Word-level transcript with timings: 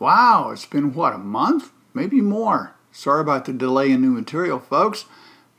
Wow, 0.00 0.50
it's 0.52 0.64
been 0.64 0.94
what, 0.94 1.12
a 1.12 1.18
month? 1.18 1.72
Maybe 1.92 2.20
more. 2.20 2.76
Sorry 2.92 3.20
about 3.20 3.46
the 3.46 3.52
delay 3.52 3.90
in 3.90 4.00
new 4.00 4.12
material, 4.12 4.60
folks, 4.60 5.06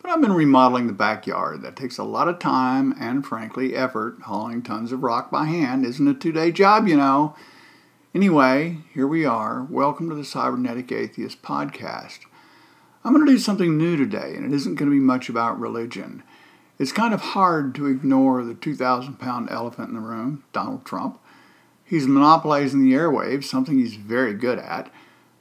but 0.01 0.09
I've 0.09 0.21
been 0.21 0.31
remodeling 0.31 0.87
the 0.87 0.93
backyard. 0.93 1.61
That 1.61 1.75
takes 1.75 1.97
a 1.97 2.05
lot 2.05 2.29
of 2.29 2.39
time 2.39 2.95
and, 2.97 3.25
frankly, 3.25 3.75
effort. 3.75 4.19
Hauling 4.21 4.61
tons 4.61 4.93
of 4.93 5.03
rock 5.03 5.29
by 5.29 5.43
hand 5.43 5.85
isn't 5.85 6.07
a 6.07 6.13
two 6.13 6.31
day 6.31 6.53
job, 6.53 6.87
you 6.87 6.95
know. 6.95 7.35
Anyway, 8.15 8.77
here 8.93 9.07
we 9.07 9.25
are. 9.25 9.67
Welcome 9.69 10.07
to 10.07 10.15
the 10.15 10.23
Cybernetic 10.23 10.89
Atheist 10.89 11.41
Podcast. 11.41 12.19
I'm 13.03 13.13
going 13.13 13.25
to 13.25 13.31
do 13.33 13.39
something 13.39 13.77
new 13.77 13.97
today, 13.97 14.35
and 14.37 14.45
it 14.45 14.55
isn't 14.55 14.75
going 14.75 14.89
to 14.89 14.95
be 14.95 15.03
much 15.03 15.27
about 15.27 15.59
religion. 15.59 16.23
It's 16.77 16.93
kind 16.93 17.13
of 17.13 17.19
hard 17.19 17.75
to 17.75 17.87
ignore 17.87 18.45
the 18.45 18.53
2,000 18.53 19.19
pound 19.19 19.49
elephant 19.51 19.89
in 19.89 19.95
the 19.95 19.99
room, 19.99 20.45
Donald 20.53 20.85
Trump. 20.85 21.19
He's 21.89 22.07
monopolizing 22.07 22.83
the 22.83 22.93
airwaves, 22.93 23.45
something 23.45 23.79
he's 23.79 23.95
very 23.95 24.35
good 24.35 24.59
at. 24.59 24.91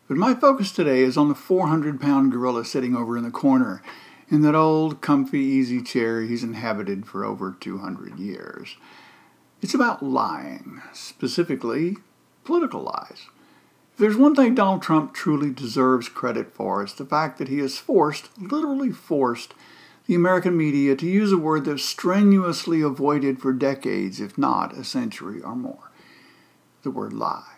But 0.08 0.16
my 0.16 0.32
focus 0.32 0.72
today 0.72 1.00
is 1.02 1.18
on 1.18 1.28
the 1.28 1.34
400 1.34 2.00
pound 2.00 2.32
gorilla 2.32 2.64
sitting 2.64 2.96
over 2.96 3.18
in 3.18 3.24
the 3.24 3.30
corner 3.30 3.82
in 4.30 4.40
that 4.42 4.54
old, 4.54 5.02
comfy, 5.02 5.40
easy 5.40 5.82
chair 5.82 6.22
he's 6.22 6.42
inhabited 6.42 7.06
for 7.06 7.22
over 7.22 7.54
200 7.60 8.18
years. 8.18 8.76
It's 9.60 9.74
about 9.74 10.02
lying, 10.02 10.80
specifically 10.94 11.98
political 12.44 12.80
lies. 12.80 13.26
If 13.92 13.98
there's 13.98 14.16
one 14.16 14.34
thing 14.34 14.54
Donald 14.54 14.80
Trump 14.80 15.12
truly 15.12 15.50
deserves 15.50 16.08
credit 16.08 16.54
for, 16.54 16.82
it's 16.82 16.94
the 16.94 17.04
fact 17.04 17.36
that 17.36 17.48
he 17.48 17.58
has 17.58 17.76
forced, 17.76 18.30
literally 18.40 18.90
forced, 18.90 19.52
the 20.06 20.14
American 20.14 20.56
media 20.56 20.96
to 20.96 21.06
use 21.06 21.30
a 21.30 21.36
word 21.36 21.66
they've 21.66 21.78
strenuously 21.78 22.80
avoided 22.80 23.38
for 23.38 23.52
decades, 23.52 24.18
if 24.18 24.38
not 24.38 24.74
a 24.74 24.82
century 24.82 25.42
or 25.42 25.54
more 25.54 25.87
the 26.88 26.98
word 26.98 27.12
lie. 27.12 27.56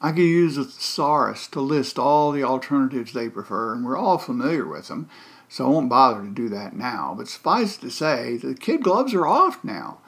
I 0.00 0.10
could 0.10 0.22
use 0.22 0.56
a 0.56 0.64
thesaurus 0.64 1.46
to 1.48 1.60
list 1.60 1.98
all 1.98 2.32
the 2.32 2.42
alternatives 2.42 3.12
they 3.12 3.28
prefer, 3.28 3.72
and 3.72 3.84
we're 3.84 3.96
all 3.96 4.18
familiar 4.18 4.66
with 4.66 4.88
them, 4.88 5.08
so 5.48 5.66
I 5.66 5.68
won't 5.68 5.88
bother 5.88 6.22
to 6.22 6.30
do 6.30 6.48
that 6.48 6.76
now. 6.76 7.14
But 7.16 7.28
suffice 7.28 7.76
it 7.76 7.80
to 7.82 7.90
say, 7.90 8.36
the 8.36 8.54
kid 8.54 8.82
gloves 8.82 9.14
are 9.14 9.26
off 9.26 9.62
now, 9.62 9.98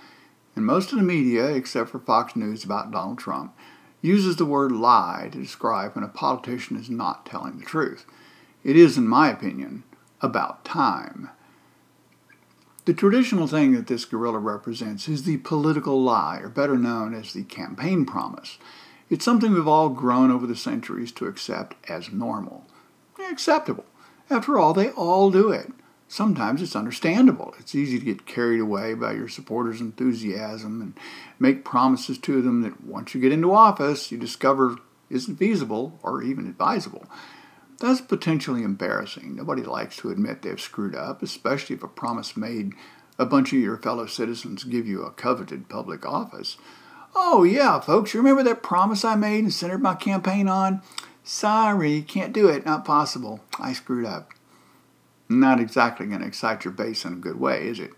and 0.56 0.66
most 0.66 0.92
of 0.92 0.98
the 0.98 1.04
media, 1.04 1.46
except 1.50 1.90
for 1.90 2.00
Fox 2.00 2.34
News 2.34 2.64
about 2.64 2.90
Donald 2.90 3.18
Trump, 3.18 3.56
uses 4.02 4.36
the 4.36 4.44
word 4.44 4.72
lie 4.72 5.28
to 5.30 5.38
describe 5.38 5.94
when 5.94 6.04
a 6.04 6.08
politician 6.08 6.76
is 6.76 6.90
not 6.90 7.26
telling 7.26 7.58
the 7.58 7.64
truth. 7.64 8.06
It 8.64 8.76
is, 8.76 8.98
in 8.98 9.06
my 9.06 9.30
opinion, 9.30 9.84
about 10.20 10.64
time. 10.64 11.30
The 12.90 12.96
traditional 12.96 13.46
thing 13.46 13.70
that 13.74 13.86
this 13.86 14.04
gorilla 14.04 14.40
represents 14.40 15.08
is 15.08 15.22
the 15.22 15.36
political 15.36 16.02
lie, 16.02 16.40
or 16.42 16.48
better 16.48 16.76
known 16.76 17.14
as 17.14 17.32
the 17.32 17.44
campaign 17.44 18.04
promise. 18.04 18.58
It's 19.08 19.24
something 19.24 19.52
we've 19.52 19.68
all 19.68 19.90
grown 19.90 20.32
over 20.32 20.44
the 20.44 20.56
centuries 20.56 21.12
to 21.12 21.26
accept 21.26 21.76
as 21.88 22.10
normal. 22.10 22.66
Acceptable. 23.30 23.84
After 24.28 24.58
all, 24.58 24.74
they 24.74 24.90
all 24.90 25.30
do 25.30 25.52
it. 25.52 25.70
Sometimes 26.08 26.62
it's 26.62 26.74
understandable. 26.74 27.54
It's 27.60 27.76
easy 27.76 28.00
to 28.00 28.04
get 28.04 28.26
carried 28.26 28.58
away 28.58 28.94
by 28.94 29.12
your 29.12 29.28
supporters' 29.28 29.80
enthusiasm 29.80 30.82
and 30.82 30.98
make 31.38 31.64
promises 31.64 32.18
to 32.18 32.42
them 32.42 32.62
that 32.62 32.82
once 32.82 33.14
you 33.14 33.20
get 33.20 33.30
into 33.30 33.54
office, 33.54 34.10
you 34.10 34.18
discover 34.18 34.78
isn't 35.08 35.36
feasible 35.36 35.96
or 36.02 36.24
even 36.24 36.48
advisable. 36.48 37.06
That's 37.80 38.02
potentially 38.02 38.62
embarrassing. 38.62 39.36
Nobody 39.36 39.62
likes 39.62 39.96
to 39.98 40.10
admit 40.10 40.42
they've 40.42 40.60
screwed 40.60 40.94
up, 40.94 41.22
especially 41.22 41.76
if 41.76 41.82
a 41.82 41.88
promise 41.88 42.36
made 42.36 42.74
a 43.18 43.24
bunch 43.24 43.52
of 43.52 43.58
your 43.58 43.78
fellow 43.78 44.06
citizens 44.06 44.64
give 44.64 44.86
you 44.86 45.02
a 45.02 45.10
coveted 45.10 45.68
public 45.68 46.04
office. 46.06 46.58
Oh, 47.14 47.42
yeah, 47.42 47.80
folks, 47.80 48.12
you 48.12 48.20
remember 48.20 48.42
that 48.44 48.62
promise 48.62 49.04
I 49.04 49.16
made 49.16 49.44
and 49.44 49.52
centered 49.52 49.82
my 49.82 49.94
campaign 49.94 50.46
on? 50.46 50.82
Sorry, 51.24 52.02
can't 52.02 52.34
do 52.34 52.48
it, 52.48 52.66
not 52.66 52.84
possible. 52.84 53.40
I 53.58 53.72
screwed 53.72 54.06
up. 54.06 54.30
Not 55.28 55.60
exactly 55.60 56.06
going 56.06 56.20
to 56.20 56.26
excite 56.26 56.64
your 56.64 56.72
base 56.72 57.04
in 57.04 57.14
a 57.14 57.16
good 57.16 57.40
way, 57.40 57.66
is 57.66 57.80
it? 57.80 57.92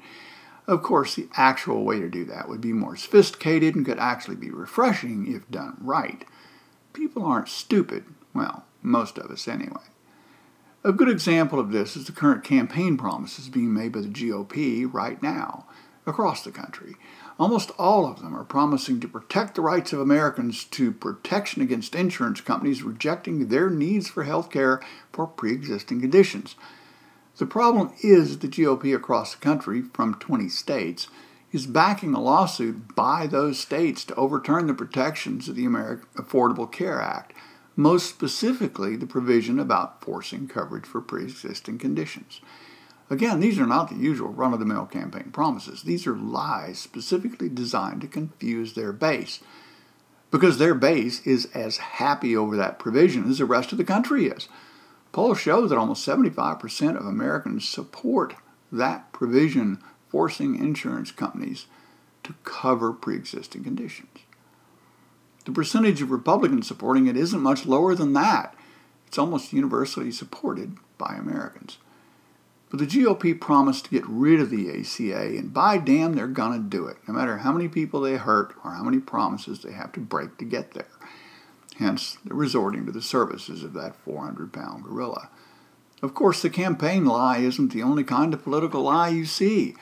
Of 0.68 0.82
course, 0.82 1.16
the 1.16 1.28
actual 1.34 1.84
way 1.84 1.98
to 1.98 2.08
do 2.08 2.24
that 2.26 2.48
would 2.48 2.60
be 2.60 2.72
more 2.72 2.96
sophisticated 2.96 3.74
and 3.74 3.84
could 3.84 3.98
actually 3.98 4.36
be 4.36 4.50
refreshing 4.50 5.32
if 5.32 5.50
done 5.50 5.76
right. 5.80 6.24
People 6.92 7.24
aren't 7.24 7.48
stupid. 7.48 8.04
Well, 8.32 8.64
most 8.82 9.18
of 9.18 9.30
us 9.30 9.48
anyway. 9.48 9.82
A 10.84 10.92
good 10.92 11.08
example 11.08 11.60
of 11.60 11.70
this 11.70 11.96
is 11.96 12.06
the 12.06 12.12
current 12.12 12.42
campaign 12.42 12.96
promises 12.96 13.48
being 13.48 13.72
made 13.72 13.92
by 13.92 14.00
the 14.00 14.08
GOP 14.08 14.92
right 14.92 15.22
now 15.22 15.66
across 16.06 16.42
the 16.42 16.50
country. 16.50 16.96
Almost 17.38 17.70
all 17.78 18.06
of 18.06 18.20
them 18.20 18.36
are 18.36 18.44
promising 18.44 19.00
to 19.00 19.08
protect 19.08 19.54
the 19.54 19.62
rights 19.62 19.92
of 19.92 20.00
Americans 20.00 20.64
to 20.64 20.92
protection 20.92 21.62
against 21.62 21.94
insurance 21.94 22.40
companies 22.40 22.82
rejecting 22.82 23.48
their 23.48 23.70
needs 23.70 24.08
for 24.08 24.24
health 24.24 24.50
care 24.50 24.80
for 25.12 25.26
pre 25.26 25.52
existing 25.52 26.00
conditions. 26.00 26.56
The 27.38 27.46
problem 27.46 27.92
is 28.02 28.38
that 28.38 28.40
the 28.40 28.62
GOP 28.62 28.94
across 28.94 29.34
the 29.34 29.40
country, 29.40 29.82
from 29.82 30.14
20 30.14 30.48
states, 30.48 31.08
is 31.50 31.66
backing 31.66 32.14
a 32.14 32.20
lawsuit 32.20 32.94
by 32.94 33.26
those 33.26 33.58
states 33.58 34.04
to 34.04 34.14
overturn 34.16 34.66
the 34.66 34.74
protections 34.74 35.48
of 35.48 35.56
the 35.56 35.64
American 35.64 36.06
Affordable 36.16 36.70
Care 36.70 37.00
Act 37.00 37.32
most 37.76 38.08
specifically 38.08 38.96
the 38.96 39.06
provision 39.06 39.58
about 39.58 40.02
forcing 40.02 40.48
coverage 40.48 40.86
for 40.86 41.00
pre 41.00 41.24
existing 41.24 41.78
conditions. 41.78 42.40
Again, 43.10 43.40
these 43.40 43.58
are 43.58 43.66
not 43.66 43.90
the 43.90 43.96
usual 43.96 44.30
run 44.30 44.52
of 44.52 44.58
the 44.58 44.64
mill 44.64 44.86
campaign 44.86 45.30
promises. 45.32 45.82
These 45.82 46.06
are 46.06 46.16
lies 46.16 46.78
specifically 46.78 47.48
designed 47.48 48.00
to 48.00 48.06
confuse 48.06 48.72
their 48.72 48.92
base. 48.92 49.40
Because 50.30 50.56
their 50.56 50.74
base 50.74 51.26
is 51.26 51.46
as 51.54 51.76
happy 51.76 52.34
over 52.34 52.56
that 52.56 52.78
provision 52.78 53.28
as 53.28 53.36
the 53.36 53.44
rest 53.44 53.70
of 53.70 53.76
the 53.76 53.84
country 53.84 54.26
is. 54.26 54.48
Polls 55.12 55.38
show 55.38 55.66
that 55.66 55.76
almost 55.76 56.06
75% 56.06 56.96
of 56.96 57.04
Americans 57.04 57.68
support 57.68 58.34
that 58.70 59.12
provision 59.12 59.78
forcing 60.08 60.56
insurance 60.58 61.10
companies 61.10 61.66
to 62.24 62.34
cover 62.44 62.92
pre 62.94 63.16
existing 63.16 63.62
conditions. 63.62 64.20
The 65.44 65.52
percentage 65.52 66.02
of 66.02 66.10
Republicans 66.10 66.68
supporting 66.68 67.06
it 67.06 67.16
isn't 67.16 67.40
much 67.40 67.66
lower 67.66 67.94
than 67.94 68.12
that. 68.12 68.54
It's 69.06 69.18
almost 69.18 69.52
universally 69.52 70.12
supported 70.12 70.76
by 70.98 71.14
Americans. 71.14 71.78
But 72.70 72.78
the 72.78 72.86
GOP 72.86 73.38
promised 73.38 73.84
to 73.84 73.90
get 73.90 74.06
rid 74.06 74.40
of 74.40 74.48
the 74.48 74.70
ACA, 74.70 75.36
and 75.36 75.52
by 75.52 75.76
damn, 75.76 76.14
they're 76.14 76.26
going 76.26 76.54
to 76.54 76.68
do 76.76 76.86
it, 76.86 76.96
no 77.06 77.12
matter 77.12 77.38
how 77.38 77.52
many 77.52 77.68
people 77.68 78.00
they 78.00 78.16
hurt 78.16 78.54
or 78.64 78.70
how 78.70 78.82
many 78.82 78.98
promises 78.98 79.60
they 79.60 79.72
have 79.72 79.92
to 79.92 80.00
break 80.00 80.38
to 80.38 80.46
get 80.46 80.72
there. 80.72 80.86
Hence, 81.78 82.16
they're 82.24 82.34
resorting 82.34 82.86
to 82.86 82.92
the 82.92 83.02
services 83.02 83.62
of 83.62 83.74
that 83.74 83.96
400 83.96 84.52
pound 84.52 84.84
gorilla. 84.84 85.28
Of 86.00 86.14
course, 86.14 86.40
the 86.40 86.48
campaign 86.48 87.04
lie 87.04 87.38
isn't 87.38 87.72
the 87.72 87.82
only 87.82 88.04
kind 88.04 88.32
of 88.32 88.42
political 88.42 88.82
lie 88.82 89.08
you 89.08 89.26
see. 89.26 89.74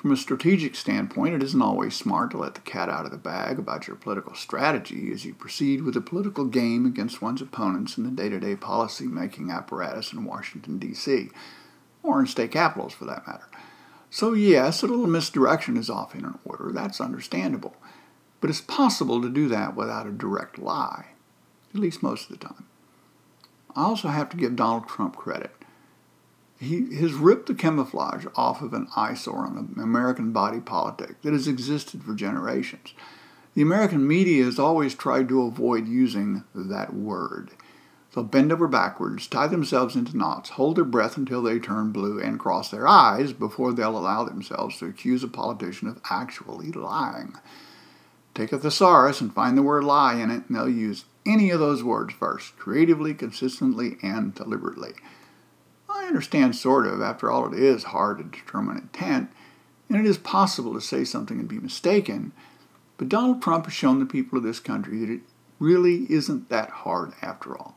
From 0.00 0.12
a 0.12 0.16
strategic 0.16 0.76
standpoint, 0.76 1.34
it 1.34 1.42
isn't 1.42 1.60
always 1.60 1.94
smart 1.94 2.30
to 2.30 2.38
let 2.38 2.54
the 2.54 2.62
cat 2.62 2.88
out 2.88 3.04
of 3.04 3.10
the 3.10 3.18
bag 3.18 3.58
about 3.58 3.86
your 3.86 3.96
political 3.96 4.34
strategy 4.34 5.12
as 5.12 5.26
you 5.26 5.34
proceed 5.34 5.82
with 5.82 5.94
a 5.94 6.00
political 6.00 6.46
game 6.46 6.86
against 6.86 7.20
one's 7.20 7.42
opponents 7.42 7.98
in 7.98 8.04
the 8.04 8.10
day 8.10 8.30
to 8.30 8.40
day 8.40 8.56
policy 8.56 9.06
making 9.06 9.50
apparatus 9.50 10.14
in 10.14 10.24
Washington, 10.24 10.78
D.C., 10.78 11.28
or 12.02 12.18
in 12.18 12.26
state 12.26 12.50
capitals 12.50 12.94
for 12.94 13.04
that 13.04 13.26
matter. 13.26 13.44
So, 14.08 14.32
yes, 14.32 14.82
a 14.82 14.86
little 14.86 15.06
misdirection 15.06 15.76
is 15.76 15.90
often 15.90 16.24
in 16.24 16.38
order. 16.46 16.72
That's 16.72 16.98
understandable. 16.98 17.76
But 18.40 18.48
it's 18.48 18.62
possible 18.62 19.20
to 19.20 19.28
do 19.28 19.48
that 19.48 19.76
without 19.76 20.06
a 20.06 20.12
direct 20.12 20.58
lie, 20.58 21.08
at 21.74 21.80
least 21.80 22.02
most 22.02 22.30
of 22.30 22.38
the 22.38 22.46
time. 22.46 22.64
I 23.76 23.82
also 23.82 24.08
have 24.08 24.30
to 24.30 24.38
give 24.38 24.56
Donald 24.56 24.88
Trump 24.88 25.16
credit 25.16 25.59
he 26.60 26.94
has 26.96 27.14
ripped 27.14 27.46
the 27.46 27.54
camouflage 27.54 28.26
off 28.36 28.60
of 28.60 28.74
an 28.74 28.86
eyesore 28.94 29.46
on 29.46 29.74
American 29.80 30.30
body 30.30 30.60
politic 30.60 31.22
that 31.22 31.32
has 31.32 31.48
existed 31.48 32.02
for 32.02 32.14
generations. 32.14 32.92
The 33.54 33.62
American 33.62 34.06
media 34.06 34.44
has 34.44 34.58
always 34.58 34.94
tried 34.94 35.28
to 35.30 35.42
avoid 35.42 35.88
using 35.88 36.44
that 36.54 36.92
word. 36.92 37.52
They'll 38.14 38.24
bend 38.24 38.52
over 38.52 38.68
backwards, 38.68 39.26
tie 39.26 39.46
themselves 39.46 39.96
into 39.96 40.16
knots, 40.16 40.50
hold 40.50 40.76
their 40.76 40.84
breath 40.84 41.16
until 41.16 41.42
they 41.42 41.58
turn 41.58 41.92
blue, 41.92 42.20
and 42.20 42.38
cross 42.38 42.70
their 42.70 42.86
eyes 42.86 43.32
before 43.32 43.72
they'll 43.72 43.96
allow 43.96 44.24
themselves 44.24 44.78
to 44.78 44.86
accuse 44.86 45.24
a 45.24 45.28
politician 45.28 45.88
of 45.88 46.00
actually 46.10 46.72
lying. 46.72 47.36
Take 48.34 48.52
a 48.52 48.58
thesaurus 48.58 49.22
and 49.22 49.32
find 49.32 49.56
the 49.56 49.62
word 49.62 49.84
lie 49.84 50.14
in 50.14 50.30
it, 50.30 50.44
and 50.46 50.56
they'll 50.56 50.68
use 50.68 51.06
any 51.24 51.50
of 51.50 51.60
those 51.60 51.82
words 51.82 52.12
first, 52.12 52.58
creatively, 52.58 53.14
consistently, 53.14 53.96
and 54.02 54.34
deliberately. 54.34 54.92
Understand, 56.10 56.56
sort 56.56 56.88
of. 56.88 57.00
After 57.00 57.30
all, 57.30 57.54
it 57.54 57.58
is 57.60 57.84
hard 57.84 58.18
to 58.18 58.24
determine 58.24 58.78
intent, 58.78 59.30
and 59.88 59.96
it 59.96 60.04
is 60.04 60.18
possible 60.18 60.74
to 60.74 60.80
say 60.80 61.04
something 61.04 61.38
and 61.38 61.48
be 61.48 61.60
mistaken. 61.60 62.32
But 62.98 63.08
Donald 63.08 63.40
Trump 63.40 63.66
has 63.66 63.74
shown 63.74 64.00
the 64.00 64.06
people 64.06 64.36
of 64.36 64.42
this 64.42 64.58
country 64.58 64.98
that 64.98 65.08
it 65.08 65.20
really 65.60 66.10
isn't 66.10 66.48
that 66.48 66.70
hard 66.70 67.12
after 67.22 67.56
all. 67.56 67.76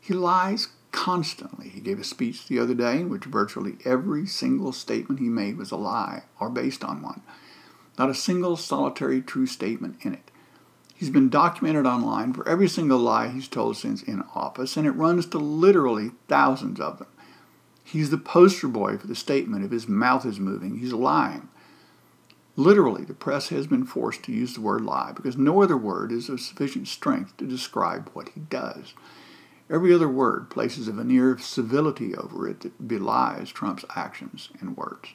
He 0.00 0.14
lies 0.14 0.68
constantly. 0.92 1.68
He 1.68 1.80
gave 1.80 1.98
a 1.98 2.04
speech 2.04 2.46
the 2.46 2.60
other 2.60 2.74
day 2.74 3.00
in 3.00 3.08
which 3.08 3.24
virtually 3.24 3.76
every 3.84 4.24
single 4.24 4.70
statement 4.70 5.18
he 5.18 5.28
made 5.28 5.58
was 5.58 5.72
a 5.72 5.76
lie 5.76 6.22
or 6.38 6.48
based 6.50 6.84
on 6.84 7.02
one. 7.02 7.22
Not 7.98 8.08
a 8.08 8.14
single 8.14 8.56
solitary 8.56 9.20
true 9.20 9.46
statement 9.46 9.96
in 10.02 10.14
it. 10.14 10.30
He's 10.94 11.10
been 11.10 11.28
documented 11.28 11.86
online 11.86 12.32
for 12.34 12.48
every 12.48 12.68
single 12.68 13.00
lie 13.00 13.30
he's 13.30 13.48
told 13.48 13.76
since 13.76 14.00
in 14.00 14.22
office, 14.32 14.76
and 14.76 14.86
it 14.86 14.92
runs 14.92 15.26
to 15.26 15.38
literally 15.38 16.12
thousands 16.28 16.78
of 16.78 17.00
them. 17.00 17.08
He's 17.84 18.10
the 18.10 18.18
poster 18.18 18.66
boy 18.66 18.96
for 18.96 19.06
the 19.06 19.14
statement 19.14 19.64
if 19.64 19.70
his 19.70 19.86
mouth 19.86 20.24
is 20.24 20.40
moving, 20.40 20.78
he's 20.78 20.94
lying. 20.94 21.48
Literally, 22.56 23.04
the 23.04 23.14
press 23.14 23.48
has 23.48 23.66
been 23.66 23.84
forced 23.84 24.22
to 24.24 24.32
use 24.32 24.54
the 24.54 24.60
word 24.60 24.80
lie 24.80 25.12
because 25.14 25.36
no 25.36 25.62
other 25.62 25.76
word 25.76 26.10
is 26.10 26.28
of 26.28 26.40
sufficient 26.40 26.88
strength 26.88 27.36
to 27.36 27.46
describe 27.46 28.08
what 28.12 28.30
he 28.30 28.40
does. 28.40 28.94
Every 29.68 29.92
other 29.92 30.08
word 30.08 30.50
places 30.50 30.88
a 30.88 30.92
veneer 30.92 31.32
of 31.32 31.42
civility 31.42 32.14
over 32.14 32.48
it 32.48 32.60
that 32.60 32.86
belies 32.86 33.50
Trump's 33.50 33.84
actions 33.96 34.50
and 34.60 34.76
words. 34.76 35.10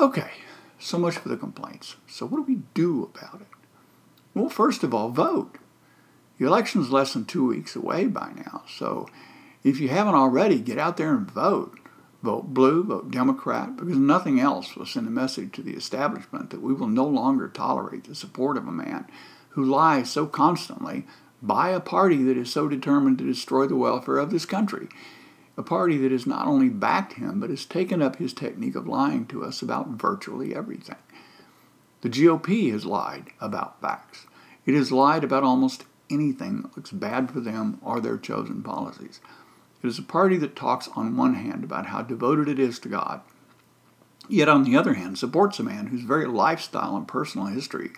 Okay, 0.00 0.30
so 0.78 0.98
much 0.98 1.18
for 1.18 1.28
the 1.28 1.36
complaints. 1.36 1.96
So, 2.06 2.26
what 2.26 2.38
do 2.38 2.42
we 2.42 2.62
do 2.72 3.10
about 3.14 3.42
it? 3.42 3.46
Well, 4.34 4.48
first 4.48 4.82
of 4.82 4.94
all, 4.94 5.10
vote. 5.10 5.58
The 6.38 6.46
election's 6.46 6.90
less 6.90 7.12
than 7.12 7.26
two 7.26 7.46
weeks 7.46 7.76
away 7.76 8.06
by 8.06 8.32
now, 8.34 8.62
so 8.68 9.08
if 9.64 9.80
you 9.80 9.88
haven't 9.88 10.14
already, 10.14 10.60
get 10.60 10.78
out 10.78 10.98
there 10.98 11.14
and 11.14 11.28
vote. 11.28 11.78
Vote 12.22 12.54
blue, 12.54 12.84
vote 12.84 13.10
Democrat, 13.10 13.76
because 13.76 13.98
nothing 13.98 14.40
else 14.40 14.76
will 14.76 14.86
send 14.86 15.06
a 15.06 15.10
message 15.10 15.52
to 15.52 15.62
the 15.62 15.74
establishment 15.74 16.50
that 16.50 16.62
we 16.62 16.72
will 16.72 16.86
no 16.86 17.04
longer 17.04 17.48
tolerate 17.48 18.04
the 18.04 18.14
support 18.14 18.56
of 18.56 18.68
a 18.68 18.72
man 18.72 19.06
who 19.50 19.64
lies 19.64 20.10
so 20.10 20.26
constantly 20.26 21.06
by 21.42 21.70
a 21.70 21.80
party 21.80 22.22
that 22.22 22.36
is 22.36 22.50
so 22.50 22.68
determined 22.68 23.18
to 23.18 23.26
destroy 23.26 23.66
the 23.66 23.76
welfare 23.76 24.18
of 24.18 24.30
this 24.30 24.46
country. 24.46 24.88
A 25.56 25.62
party 25.62 25.98
that 25.98 26.12
has 26.12 26.26
not 26.26 26.46
only 26.46 26.68
backed 26.68 27.14
him, 27.14 27.40
but 27.40 27.50
has 27.50 27.64
taken 27.64 28.02
up 28.02 28.16
his 28.16 28.32
technique 28.32 28.74
of 28.74 28.88
lying 28.88 29.26
to 29.26 29.44
us 29.44 29.62
about 29.62 29.88
virtually 29.88 30.54
everything. 30.54 30.96
The 32.00 32.08
GOP 32.10 32.72
has 32.72 32.84
lied 32.84 33.30
about 33.40 33.80
facts. 33.80 34.26
It 34.66 34.74
has 34.74 34.90
lied 34.90 35.24
about 35.24 35.42
almost 35.42 35.84
anything 36.10 36.62
that 36.62 36.76
looks 36.76 36.90
bad 36.90 37.30
for 37.30 37.40
them 37.40 37.78
or 37.82 38.00
their 38.00 38.18
chosen 38.18 38.62
policies. 38.62 39.20
It 39.84 39.88
is 39.88 39.98
a 39.98 40.02
party 40.02 40.38
that 40.38 40.56
talks 40.56 40.88
on 40.96 41.14
one 41.14 41.34
hand 41.34 41.62
about 41.62 41.88
how 41.88 42.00
devoted 42.00 42.48
it 42.48 42.58
is 42.58 42.78
to 42.78 42.88
God, 42.88 43.20
yet 44.30 44.48
on 44.48 44.64
the 44.64 44.78
other 44.78 44.94
hand 44.94 45.18
supports 45.18 45.58
a 45.58 45.62
man 45.62 45.88
whose 45.88 46.04
very 46.04 46.24
lifestyle 46.24 46.96
and 46.96 47.06
personal 47.06 47.48
history 47.48 47.90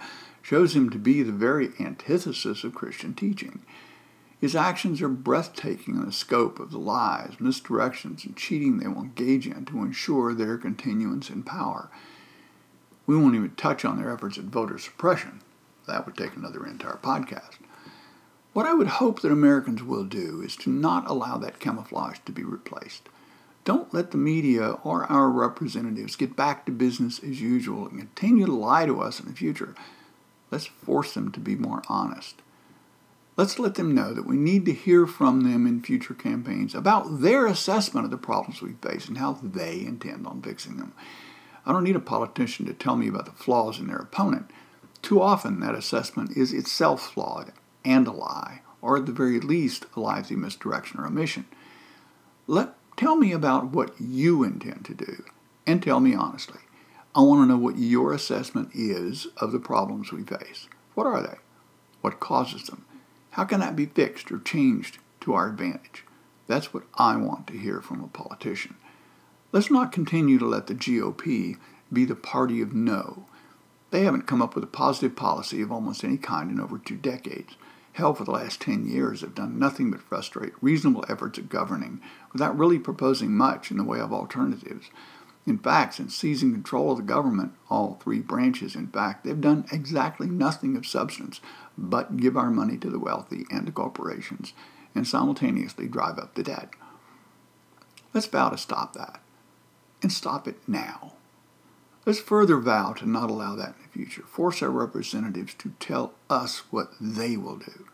shows 0.42 0.74
him 0.74 0.90
to 0.90 0.98
be 0.98 1.22
the 1.22 1.30
very 1.30 1.70
antithesis 1.78 2.64
of 2.64 2.74
Christian 2.74 3.14
teaching. 3.14 3.62
His 4.40 4.56
actions 4.56 5.00
are 5.00 5.08
breathtaking 5.08 5.94
in 5.94 6.04
the 6.04 6.10
scope 6.10 6.58
of 6.58 6.72
the 6.72 6.78
lies, 6.78 7.34
misdirections, 7.38 8.26
and 8.26 8.36
cheating 8.36 8.78
they 8.78 8.88
will 8.88 9.02
engage 9.02 9.46
in 9.46 9.64
to 9.66 9.82
ensure 9.82 10.34
their 10.34 10.58
continuance 10.58 11.30
in 11.30 11.44
power. 11.44 11.88
We 13.06 13.16
won't 13.16 13.36
even 13.36 13.54
touch 13.54 13.84
on 13.84 13.96
their 13.96 14.10
efforts 14.10 14.38
at 14.38 14.44
voter 14.46 14.78
suppression. 14.78 15.40
That 15.86 16.04
would 16.04 16.16
take 16.16 16.34
another 16.34 16.66
entire 16.66 16.98
podcast. 17.00 17.58
What 18.56 18.64
I 18.64 18.72
would 18.72 18.86
hope 18.86 19.20
that 19.20 19.30
Americans 19.30 19.82
will 19.82 20.04
do 20.04 20.40
is 20.40 20.56
to 20.56 20.70
not 20.70 21.06
allow 21.10 21.36
that 21.36 21.60
camouflage 21.60 22.20
to 22.24 22.32
be 22.32 22.42
replaced. 22.42 23.10
Don't 23.66 23.92
let 23.92 24.12
the 24.12 24.16
media 24.16 24.78
or 24.82 25.04
our 25.12 25.28
representatives 25.28 26.16
get 26.16 26.36
back 26.36 26.64
to 26.64 26.72
business 26.72 27.22
as 27.22 27.42
usual 27.42 27.86
and 27.86 27.98
continue 27.98 28.46
to 28.46 28.52
lie 28.54 28.86
to 28.86 29.02
us 29.02 29.20
in 29.20 29.26
the 29.26 29.34
future. 29.34 29.74
Let's 30.50 30.64
force 30.64 31.12
them 31.12 31.32
to 31.32 31.38
be 31.38 31.54
more 31.54 31.82
honest. 31.86 32.36
Let's 33.36 33.58
let 33.58 33.74
them 33.74 33.94
know 33.94 34.14
that 34.14 34.24
we 34.24 34.38
need 34.38 34.64
to 34.64 34.72
hear 34.72 35.06
from 35.06 35.42
them 35.42 35.66
in 35.66 35.82
future 35.82 36.14
campaigns 36.14 36.74
about 36.74 37.20
their 37.20 37.44
assessment 37.46 38.06
of 38.06 38.10
the 38.10 38.16
problems 38.16 38.62
we 38.62 38.72
face 38.80 39.06
and 39.06 39.18
how 39.18 39.34
they 39.42 39.80
intend 39.80 40.26
on 40.26 40.40
fixing 40.40 40.78
them. 40.78 40.94
I 41.66 41.72
don't 41.72 41.84
need 41.84 41.94
a 41.94 42.00
politician 42.00 42.64
to 42.64 42.72
tell 42.72 42.96
me 42.96 43.08
about 43.08 43.26
the 43.26 43.32
flaws 43.32 43.78
in 43.78 43.88
their 43.88 43.98
opponent. 43.98 44.50
Too 45.02 45.20
often, 45.20 45.60
that 45.60 45.74
assessment 45.74 46.34
is 46.34 46.54
itself 46.54 47.12
flawed 47.12 47.52
and 47.86 48.06
a 48.06 48.12
lie, 48.12 48.60
or 48.82 48.96
at 48.96 49.06
the 49.06 49.12
very 49.12 49.40
least, 49.40 49.86
a 49.94 50.00
lively 50.00 50.36
misdirection 50.36 51.00
or 51.00 51.06
omission. 51.06 51.46
Let, 52.46 52.74
tell 52.96 53.16
me 53.16 53.32
about 53.32 53.72
what 53.72 53.94
you 53.98 54.42
intend 54.42 54.84
to 54.86 54.94
do, 54.94 55.24
and 55.66 55.82
tell 55.82 56.00
me 56.00 56.14
honestly. 56.14 56.60
I 57.14 57.20
want 57.20 57.42
to 57.42 57.46
know 57.46 57.56
what 57.56 57.78
your 57.78 58.12
assessment 58.12 58.70
is 58.74 59.28
of 59.38 59.52
the 59.52 59.58
problems 59.58 60.12
we 60.12 60.22
face. 60.22 60.68
What 60.94 61.06
are 61.06 61.22
they? 61.22 61.38
What 62.02 62.20
causes 62.20 62.64
them? 62.64 62.84
How 63.30 63.44
can 63.44 63.60
that 63.60 63.76
be 63.76 63.86
fixed 63.86 64.30
or 64.30 64.38
changed 64.38 64.98
to 65.22 65.32
our 65.32 65.48
advantage? 65.48 66.04
That's 66.46 66.74
what 66.74 66.84
I 66.96 67.16
want 67.16 67.46
to 67.46 67.58
hear 67.58 67.80
from 67.80 68.04
a 68.04 68.08
politician. 68.08 68.76
Let's 69.52 69.70
not 69.70 69.92
continue 69.92 70.38
to 70.38 70.46
let 70.46 70.66
the 70.66 70.74
GOP 70.74 71.56
be 71.92 72.04
the 72.04 72.14
party 72.14 72.60
of 72.60 72.74
no. 72.74 73.26
They 73.90 74.02
haven't 74.02 74.26
come 74.26 74.42
up 74.42 74.54
with 74.54 74.64
a 74.64 74.68
positive 74.68 75.16
policy 75.16 75.62
of 75.62 75.72
almost 75.72 76.04
any 76.04 76.18
kind 76.18 76.50
in 76.50 76.60
over 76.60 76.78
two 76.78 76.96
decades 76.96 77.56
hell 77.96 78.14
for 78.14 78.24
the 78.24 78.30
last 78.30 78.60
10 78.60 78.86
years 78.86 79.22
have 79.22 79.34
done 79.34 79.58
nothing 79.58 79.90
but 79.90 80.02
frustrate 80.02 80.52
reasonable 80.60 81.04
efforts 81.08 81.38
at 81.38 81.48
governing 81.48 82.00
without 82.32 82.56
really 82.56 82.78
proposing 82.78 83.34
much 83.34 83.70
in 83.70 83.78
the 83.78 83.84
way 83.84 83.98
of 83.98 84.12
alternatives. 84.12 84.90
In 85.46 85.56
fact, 85.58 85.94
since 85.94 86.14
seizing 86.14 86.52
control 86.52 86.90
of 86.90 86.98
the 86.98 87.02
government, 87.02 87.52
all 87.70 87.98
three 88.02 88.18
branches, 88.18 88.74
in 88.74 88.88
fact, 88.88 89.24
they've 89.24 89.40
done 89.40 89.64
exactly 89.72 90.26
nothing 90.26 90.76
of 90.76 90.86
substance 90.86 91.40
but 91.78 92.18
give 92.18 92.36
our 92.36 92.50
money 92.50 92.76
to 92.78 92.90
the 92.90 92.98
wealthy 92.98 93.46
and 93.50 93.64
to 93.64 93.72
corporations 93.72 94.52
and 94.94 95.06
simultaneously 95.06 95.86
drive 95.88 96.18
up 96.18 96.34
the 96.34 96.42
debt. 96.42 96.70
Let's 98.12 98.26
vow 98.26 98.50
to 98.50 98.58
stop 98.58 98.92
that 98.92 99.20
and 100.02 100.12
stop 100.12 100.46
it 100.46 100.56
now. 100.66 101.14
Let's 102.06 102.20
further 102.20 102.58
vow 102.58 102.92
to 102.94 103.06
not 103.06 103.30
allow 103.30 103.56
that 103.56 103.74
in 103.76 103.82
the 103.82 103.88
future. 103.88 104.22
Force 104.22 104.62
our 104.62 104.70
representatives 104.70 105.54
to 105.54 105.72
tell 105.80 106.14
us 106.30 106.62
what 106.70 106.92
they 107.00 107.36
will 107.36 107.56
do, 107.56 107.84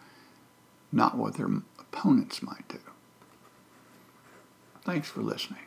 not 0.93 1.17
what 1.17 1.35
their 1.35 1.49
opponents 1.79 2.43
might 2.43 2.69
do. 2.69 2.79
Thanks 4.85 5.09
for 5.09 5.23
listening. 5.23 5.61